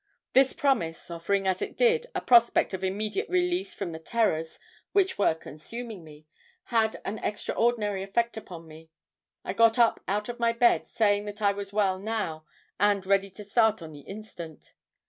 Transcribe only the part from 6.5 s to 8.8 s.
had an extraordinary effect upon